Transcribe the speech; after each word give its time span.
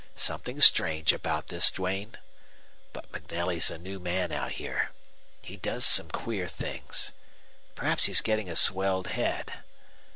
Something 0.15 0.59
strange 0.61 1.13
about 1.13 1.49
this, 1.49 1.69
Duane. 1.69 2.17
But 2.91 3.11
MacNelly's 3.11 3.69
a 3.69 3.77
new 3.77 3.99
man 3.99 4.31
out 4.31 4.53
here. 4.53 4.89
He 5.43 5.57
does 5.57 5.85
some 5.85 6.09
queer 6.09 6.47
things. 6.47 7.11
Perhaps 7.75 8.05
he's 8.05 8.21
getting 8.21 8.49
a 8.49 8.55
swelled 8.55 9.09
head. 9.09 9.59